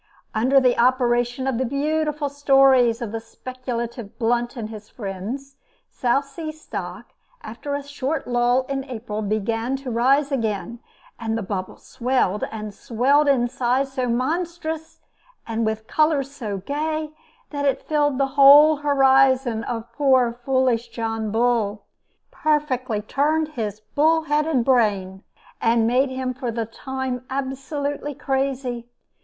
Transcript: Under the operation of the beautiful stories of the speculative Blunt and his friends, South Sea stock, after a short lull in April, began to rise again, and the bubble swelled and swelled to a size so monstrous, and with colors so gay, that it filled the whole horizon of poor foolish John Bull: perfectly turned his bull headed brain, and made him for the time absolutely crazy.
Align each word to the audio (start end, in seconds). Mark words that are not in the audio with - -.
Under 0.33 0.59
the 0.59 0.79
operation 0.79 1.45
of 1.45 1.59
the 1.59 1.63
beautiful 1.63 2.27
stories 2.27 3.03
of 3.03 3.11
the 3.11 3.19
speculative 3.19 4.17
Blunt 4.17 4.55
and 4.55 4.71
his 4.71 4.89
friends, 4.89 5.57
South 5.91 6.25
Sea 6.25 6.51
stock, 6.51 7.13
after 7.43 7.75
a 7.75 7.83
short 7.83 8.27
lull 8.27 8.63
in 8.67 8.83
April, 8.85 9.21
began 9.21 9.75
to 9.75 9.91
rise 9.91 10.31
again, 10.31 10.79
and 11.19 11.37
the 11.37 11.43
bubble 11.43 11.77
swelled 11.77 12.43
and 12.51 12.73
swelled 12.73 13.27
to 13.27 13.33
a 13.33 13.47
size 13.47 13.93
so 13.93 14.09
monstrous, 14.09 15.01
and 15.45 15.67
with 15.67 15.85
colors 15.85 16.31
so 16.31 16.57
gay, 16.57 17.11
that 17.51 17.65
it 17.65 17.83
filled 17.87 18.17
the 18.17 18.25
whole 18.33 18.77
horizon 18.77 19.63
of 19.65 19.93
poor 19.93 20.33
foolish 20.43 20.87
John 20.87 21.29
Bull: 21.29 21.83
perfectly 22.31 23.03
turned 23.03 23.49
his 23.49 23.81
bull 23.81 24.23
headed 24.23 24.65
brain, 24.65 25.21
and 25.61 25.85
made 25.85 26.09
him 26.09 26.33
for 26.33 26.49
the 26.49 26.65
time 26.65 27.23
absolutely 27.29 28.15
crazy. 28.15 28.87